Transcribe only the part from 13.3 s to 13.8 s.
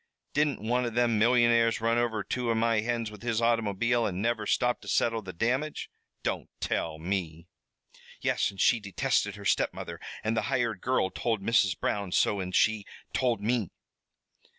me."